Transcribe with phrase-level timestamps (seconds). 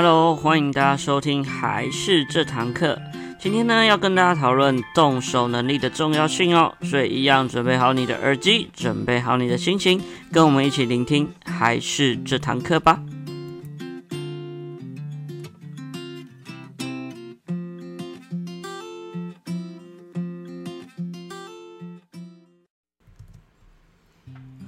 [0.00, 2.96] Hello，欢迎大家收听还是这堂课。
[3.40, 10.00] 今天呢，要跟大家讨论动手能力的重要性哦，所以一样准备好你的耳机，准备好你的心情，
[10.30, 13.02] 跟我们一起聆听还是这堂课吧。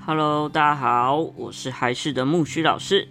[0.05, 3.07] Hello，大家好，我是还是的木须老师。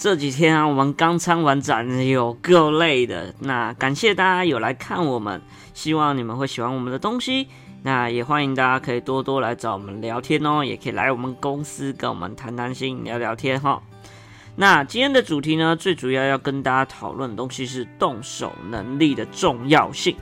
[0.00, 3.34] 这几天啊，我们刚参完展，有够累的。
[3.40, 5.42] 那感谢大家有来看我们，
[5.74, 7.48] 希望你们会喜欢我们的东西。
[7.82, 13.82] 那也欢迎大家可以多多来找我们聊天哦，也可以来我们公司跟我们谈谈心、聊聊天哈。
[14.56, 20.16] 那今天的主题呢，最主要要跟大家讨论的东西是动手能力的重要性。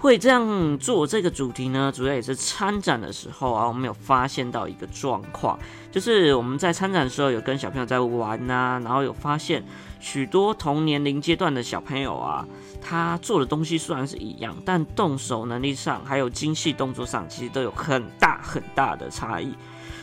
[0.00, 5.58] 会这样做这个主题呢，主要也是参展的时候啊，我们有发现到一个状况，
[5.92, 9.62] 就是我们在参展的时候有跟小朋友在玩啊，然后有发现
[10.00, 12.46] 许多同年龄阶段的小朋友啊，
[12.80, 19.54] 他做的东西虽然是一样，但动手能力上还有精细动作上，其实都有很大很大的差异。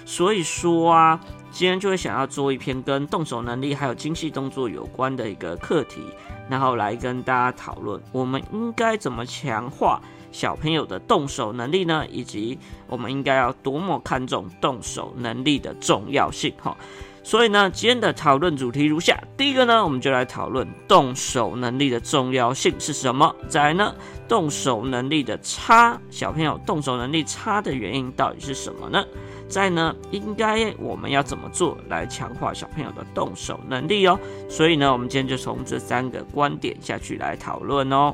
[0.05, 6.03] 所以说啊，今天就会想要做一篇跟动手能力还有精细动作有关的一个课题。
[6.49, 12.05] 然后来跟大家讨论，我们应该怎么强化小朋友的动手能力呢？
[12.09, 16.53] 以及我们应该要多么看重动手能力的重要性？
[16.61, 16.75] 哈，
[17.23, 23.93] 所以呢，今天的讨论主题如下：第一个呢，我们就来讨论动手能力的重要性是什么；再来呢，
[24.27, 29.03] 动手能力的差，小朋友动手能力差的原因到底是什么呢？
[29.47, 34.19] 再呢，应该我们要怎么做来强化小朋友的动手能力哦？
[34.49, 38.13] 所以呢，我们今天就从这三个观点下去来讨论哦。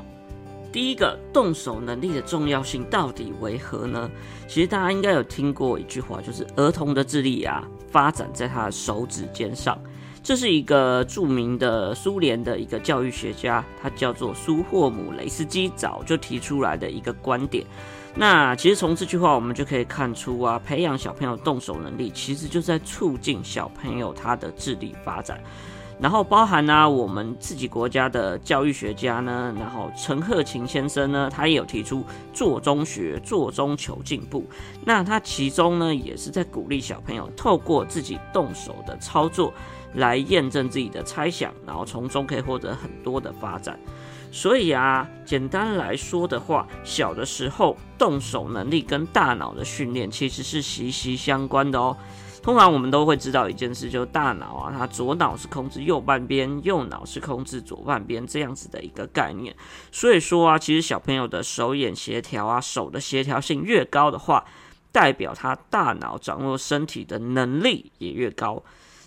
[0.72, 4.10] 第一个，动手能力的重要性到底为何呢？
[4.48, 9.78] 其实大家应该有听过一句话，就是儿童的智力啊，发展在他的手指尖上。
[10.22, 17.64] 这是一个著名的苏联的一个教育学家，他叫做苏霍姆雷斯基，早就提出来的一个观点。
[18.16, 25.40] 那其实从这句话我们就可以看出啊，培养小朋友动手能力，其实就是在促进小朋友他的智力发展。
[26.00, 34.44] 然后包含呢、我们自己国家的教育学家呢，然后陈鹤琴先生呢，他也有提出做中学，做中求进步。
[34.84, 39.54] 那他其中呢，也是在鼓励小朋友透过自己动手的操作
[39.94, 43.78] 来验证自己的猜想，然后从中可以获得很多的发展。
[44.34, 51.96] 所以啊，简单来说的话，小的时候动手能力跟大脑的训练其实是息息相关的哦。
[52.42, 59.54] 通常我们都会知道一件事，就是大脑啊，它左脑是控制右半边，右脑是控制左半边这样子的一个概念。
[59.92, 64.44] 所以说啊，其实小朋友的手眼协调啊，手的协调性越高的话，
[64.90, 68.60] 代表他大脑掌握身体的能力也越高。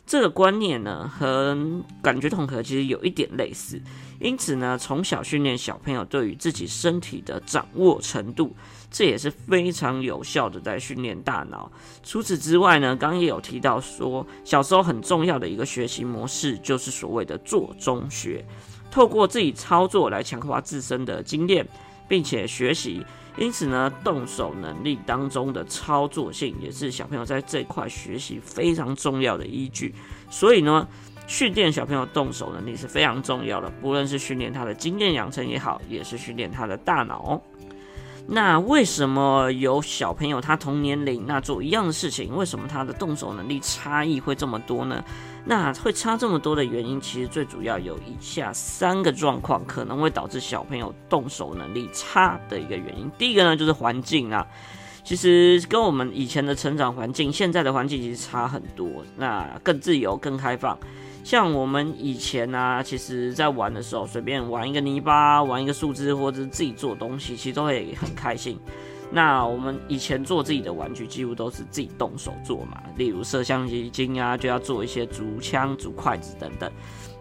[0.08, 1.56] 这个观念呢，和
[2.02, 3.80] 感觉统合其实有一点类似，
[4.22, 8.56] 因此呢，从小训练小朋友对于自己身体的掌握程度，
[8.90, 11.70] 这也是非常有效的在训练大脑。
[12.04, 18.46] 除此之外呢，刚刚也有提到说，小时候很重要的一个学习模式就是所谓的做中学，
[18.90, 21.68] 透过自己操作来强化自身的经验，
[22.08, 23.06] 并且学习。
[23.38, 29.94] 因此呢，动手能力当中的操作性也是小朋友在这块学习非常重要的依据。
[30.28, 30.88] 所以呢，
[31.28, 37.40] 训练小朋友动手能力是非常重要的，不论是训练他的经验养成也好，也是训练他的大脑。
[38.30, 45.02] 那为什么有小朋友他同年龄那做一样的事情，为什么他的动手能力差异会这么多呢？
[45.50, 53.10] 那会差这么多的原因，其实最主要有以下三个状况可能会导致小朋友动手能力差的一个原因。
[53.18, 54.46] 第一个呢，就是环境啊，
[55.06, 60.78] 其实跟我们以前的成长环境，现在的环境其实差很多，那更自由、更开放。
[61.24, 68.60] 像我们以前啊，其实在玩的时候，随便玩一个泥巴，玩一个树枝，或者是自己做东西，其实都会很开心。
[69.10, 76.70] 那我们以前做自己的玩具，几乎都是自己动手做嘛，例如摄像机精啊，就要做一些竹枪、竹筷子等等。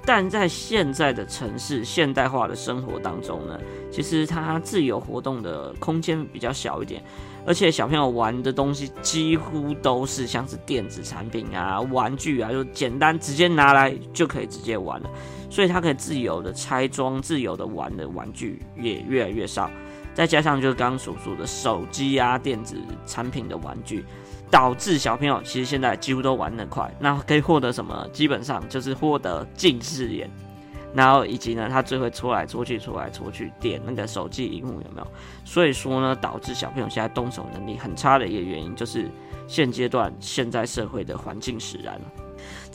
[0.05, 3.59] 但在现在的城市现代化的生活当中呢，
[3.91, 7.03] 其实它自由活动的空间比较小一点。
[7.44, 15.11] 而且小朋友玩的东西几乎都是像是电子产品啊、玩具啊，就简单直接拿来就可以直接玩了，
[15.49, 19.71] 所以他可以自由的拆装、自由的玩的玩具也越来越少。
[20.17, 24.03] 再加上就是刚刚所说的手机啊、电子产品的玩具，
[24.51, 26.91] 导致小朋友其实现在几乎都玩得快。
[26.99, 28.09] 那可以获得什么？
[28.15, 30.31] 基本上就是获得近视眼。
[30.95, 35.07] 然后以及呢，他最会搓来搓去、搓来搓去，点那个手机荧幕有没有？
[35.45, 39.11] 所以说呢，导致小朋友现在动手能力很差的一个原因，就是
[39.47, 42.01] 现阶段现在社会的环境使然。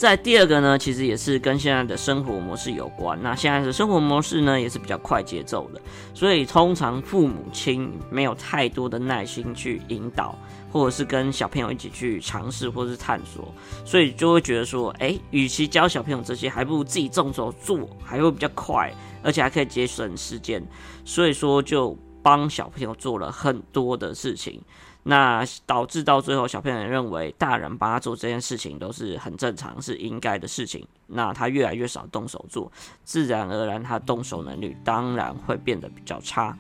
[0.02, 3.16] 在第二个呢，其实也是跟现在的生活模式有关。
[3.22, 5.80] 那现在的生活模式呢，也是比较快节奏的，
[6.12, 10.36] 所以通常父母亲没有太多的耐心去引导，
[10.72, 13.54] 或者是跟小朋友一起去尝试或是探索，
[13.86, 20.66] 所以就会觉得说，哎，与其教小朋友这些，还不如自己动手做，还会比较快，而且还可以节省时间。
[21.06, 24.60] 所以说，就帮小朋友做了很多的事情。
[25.04, 30.88] 那导致到最后，小朋友认为大人帮他做这件事情都是很正常、是应该的事情。
[31.08, 32.72] 那他越来越少动手做，
[33.04, 36.56] 自然而然他动手能力当然会变得比较差。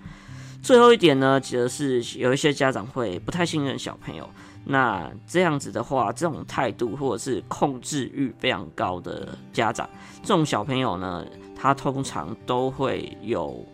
[0.63, 1.69] 最后一点呢，其实
[2.01, 4.29] 是有一些家长会不太信任小朋友。
[4.63, 9.89] 那这样子的话，这种态度或者是控制欲非常高的家长，
[10.21, 13.65] 这种小朋友呢，他通常都会有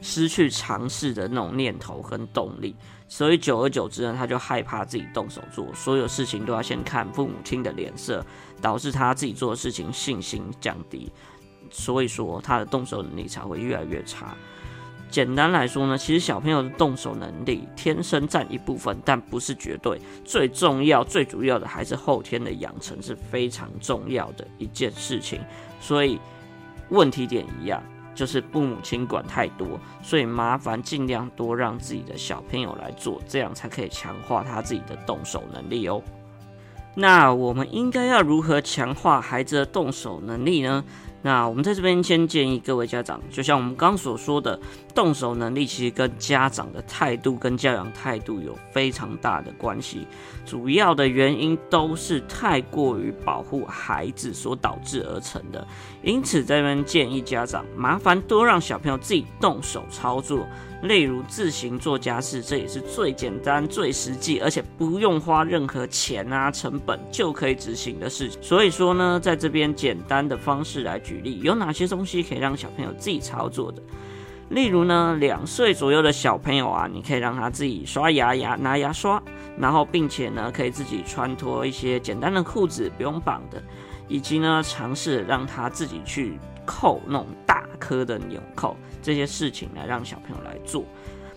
[0.00, 2.74] 失去尝试的那种念头跟动力。
[3.12, 8.24] 所以久而久之呢，他就害怕自己动手做，所有事情都要先看父母亲的脸色，
[8.62, 11.10] 导致他自己做的事情信心降低。
[11.70, 14.36] 所以说他的动手能力才会越来越差。
[15.10, 20.00] 简单来说呢，其实小朋友的动手能力天生占一部分，但不是绝对。
[20.24, 25.40] 最重要、最主要的还是后天的养成是非常重要的一件事情。
[25.80, 26.16] 所以
[26.90, 27.82] 问题点一样。
[28.14, 36.02] 就是父母亲管太多，所以麻烦尽量多让自己的小朋友来做，这样才可以强化他自己的动手能力哦。
[36.94, 40.84] 那我们应该要如何强化孩子的动手能力呢？
[41.22, 44.58] 那我们在这边先建议各位家长，就像我们刚所说的，
[44.94, 50.06] 动手能力其实跟家长的态度跟教养态度有非常大的关系。
[50.46, 55.66] 主要的原因都是太过于保护孩子所导致而成的。
[56.02, 60.46] 因此，在这边建议家长，麻烦多让小朋友自己动手操作。
[60.82, 68.42] 例如自行做家事，这也是最简单、最实际，而且不用花任何钱啊成本就可以执行的事情。
[68.42, 73.82] 所以说呢，在这边简单的方式来举例，有哪些东西可以让小朋友自己操作的？
[74.48, 79.22] 例如呢，两岁左右的小朋友啊，你可以让他自己刷牙牙拿牙刷，
[79.56, 83.62] 然后并且呢，可以自己穿脱一些简单的裤子，不用绑的，
[84.08, 86.36] 以及呢，尝试让他自己去
[86.70, 88.76] 扣那种大颗的纽扣。
[89.02, 90.84] 这些事情来让小朋友来做，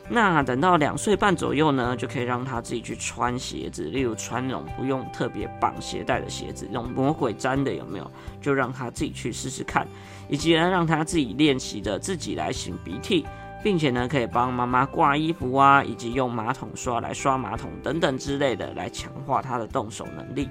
[0.09, 8.11] 那等到两岁半左右呢，就可以让他自己去穿鞋子，例如穿那种不用特别绑鞋带的鞋子，那种魔鬼粘的有没有？
[8.41, 9.87] 就让他自己去试试看，
[10.29, 13.25] 以及呢，让他自己练习的自己来擤鼻涕，
[13.63, 20.49] 并且呢，可以帮妈妈挂衣服啊，以及用马桶刷来刷马桶等等之类的，来强化他的动手能力。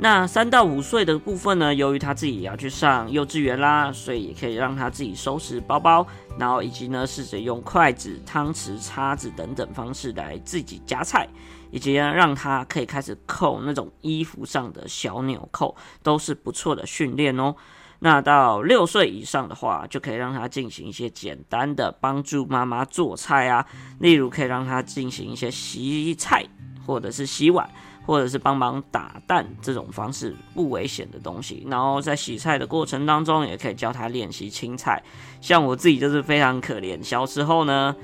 [0.00, 6.06] 那三到五岁的部分呢，由于他自己也要去上幼稚园啦，所以也可以让他自己收拾包包，
[6.38, 11.28] 然后以及呢，试着用筷子、汤匙、叉子等等方式来自己夹菜，
[11.72, 17.56] 以及呢，让他可以开始扣那种衣服上的小纽扣，都是不错的训练哦。
[17.98, 23.66] 那到六岁以上的话，就可以让他进行一些简单的帮助妈妈做菜啊，
[23.98, 26.46] 例如可以让他进行一些洗菜
[26.86, 27.68] 或者是洗碗。
[28.08, 35.02] 或者是帮忙打蛋这种方式不危险的东西，然后在洗菜的过程当中，也可以教他练习青菜。
[35.42, 37.94] 像我自己就是非常可怜，小时候呢。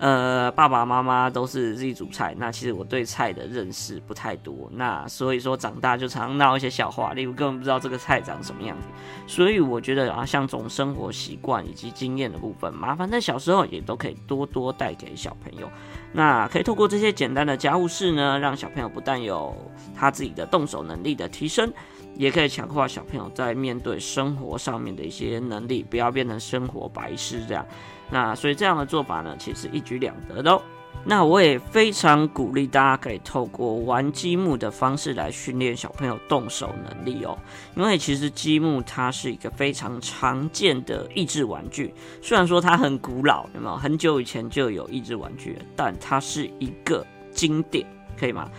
[0.00, 8.86] 呃，爸爸妈妈都是自己煮菜，那其实我对菜的认识不太多，那所以说长大就常闹一些笑话，例如根本不知道这个菜长什么样子。
[9.26, 15.68] 所以我觉得啊，像这种生活习惯以及经验的部分，麻烦在小时候也都可以多多带给小朋友。
[16.12, 19.54] 那可以透过这些简单的家务事呢，让小朋友不但有
[19.94, 21.72] 他自己的动手能力的提升，
[22.14, 27.64] 也可以强化小朋友在面对生活上面的一些能力，不要变成生活白痴这样。
[28.10, 30.62] 那所以这样的做法呢，其实一举两得的哦。
[31.10, 37.38] 那我也非常鼓励大家可以透过玩积木的方式来训练小朋友动手能力哦。
[37.74, 43.76] 因为其实积木它是一个非常常见的益智玩具，虽然说它很古老，有没有？
[43.78, 48.50] 很久以前就有益智玩具，但它是一个经典，可以吗？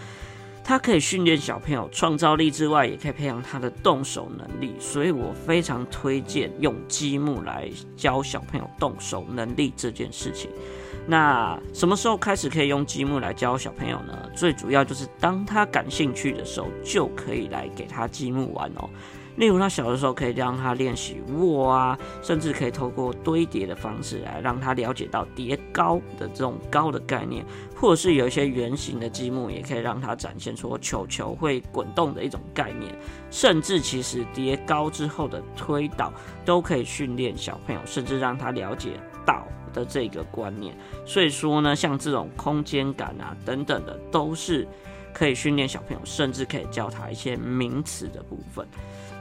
[0.64, 10.50] 它可以训练小朋友创造力之外，也可以培养他的动手能力，所以我非常推荐用积木来教小朋友动手能力这件事情。
[11.10, 14.30] 那什么时候开始可以用积木来教小朋友呢？
[14.36, 18.88] 最主要就是当他感兴趣的时候，就可以来给他积木玩哦。
[19.38, 27.44] 例如，他小的时候可以让他练习握啊，甚至可以透过堆叠的方式来让他了解到叠高的这种高的概念，
[27.76, 32.94] 或者是有一些圆形的积木，也可以让他展现出球球会滚动的一种概念。
[33.32, 36.14] 甚至其实叠高之后的推导
[36.46, 40.76] 都可以训练小朋友，甚至让他了解倒的这个观念。
[41.06, 44.68] 所以说呢，像这种空间感啊等等的，都是
[45.14, 48.68] 可以训练小朋友，甚至可以教他一些名词的部分。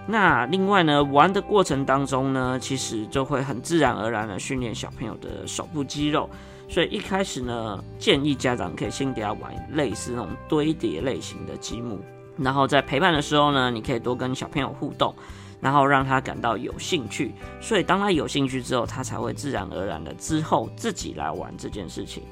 [0.07, 6.29] 那另外呢，玩的过程当中呢，其实就会很自然而然的训练小朋友的手部肌肉。
[6.71, 11.99] 所以一开始呢，建议家长可以先给他玩类似那种堆叠类型的积木，
[12.37, 15.15] 然后在陪伴的时候呢，你可以多跟小朋友互动，
[15.61, 17.33] 然后让他感到有兴趣。
[17.61, 22.23] 所以当他有兴趣之后，他才会自然而然的之后自己来玩这件事情。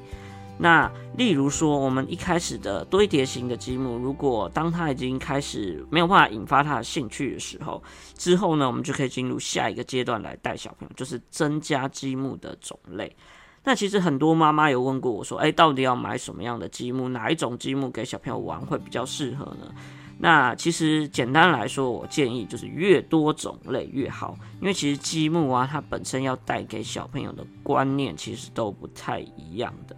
[0.59, 7.83] 那例如说，我们一开始的堆叠型的积木，如果当他已经开始没有办法引发他的兴趣的时候，
[8.15, 13.15] 之后呢，我们就可以进入下一个阶段来带小朋友，就是增加积木的种类。
[13.63, 17.07] 那其实很多妈妈有问过我说，哎，到底要买什么样的积木？
[17.07, 19.71] 哪一种积木给小朋友玩会比较适合呢？
[20.19, 29.95] 那其实简单来说，我建议就是越多种类越好，因为其实积木啊，它本身要带给小朋友的观念其实都不太一样的。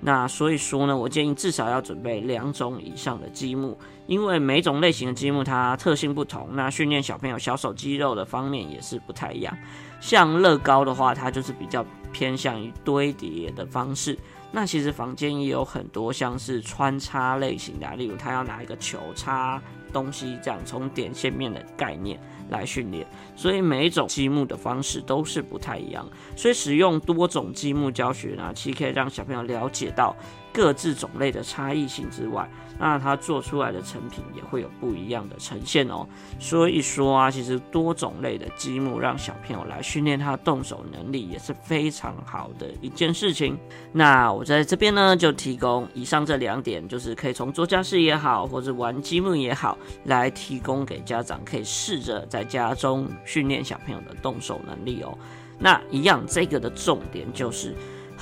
[0.00, 9.56] 那所以说呢，我建议至少要准备两种以上的积木，因为每种类型的积木它特性不同，那训练小朋友小手肌肉的方面也是不太一样。
[9.98, 14.18] 像乐高的话，它就是比较偏向于堆叠的方式。
[14.56, 19.60] 那其实房间也有很多像是穿插类型的，例如他要拿一个球插
[19.92, 22.20] 东西，这样从点线面的概念
[22.50, 23.04] 来训练。
[23.34, 30.14] 所以每一种积木的方式都是不太一样，所以使用多种积木教学呢，其实可以让小朋友了解到
[30.54, 36.06] 各自种类的差异性之外，那它做出来的成品也会有不一样的呈现哦。
[36.38, 43.58] 所以说啊，其实多种类的积木让小朋友来训练他动手能力也是非常好的一件事情。
[43.92, 53.08] 那我在这边呢，就提供以上这两点，就是可以从做家事也好，或者玩积木也好，来提供给家长，可以试着在家中。
[53.24, 55.18] 训练小朋友的动手能力哦，
[55.58, 57.74] 那一样这个的重点就是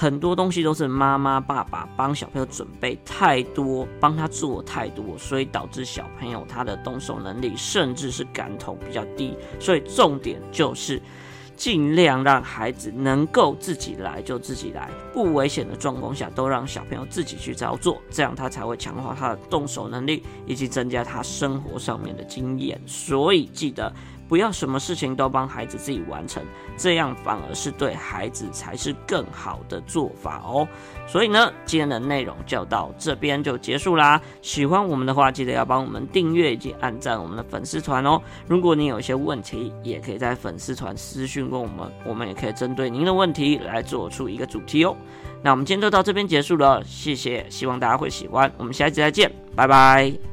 [0.03, 11.01] 很多东西都是妈妈爸爸帮小朋友准备太多，帮他做太多，所以导致小朋友他的动手能力甚至是感统比较低，所以重点就是。
[11.55, 22.81] 尽量让孩子能够自己来就自己来，不危险的状况下都让小朋友自己去操作，这样他才会强化他的动手能力，以及增加他生活上面的经验。
[22.85, 23.93] 所以记得
[24.33, 26.43] 不要什么事情都帮孩子自己完成，
[26.75, 30.67] 这样反而是对孩子才是更好的做法哦。
[31.07, 34.19] 所以呢，今天的内容就到这边就结束啦。
[34.41, 38.19] 喜欢我们的话，记得要帮我们订阅以及按赞我们的粉丝团哦。
[38.47, 44.97] 如果你有一些问题，也可以在粉丝团私讯问我们，我们也可以针对您的问题来做出一个主题哦。
[45.43, 48.51] 那我们今天就到这边结束了，谢谢，希望大家会喜欢。
[48.57, 50.32] 我们下一集再见，拜拜。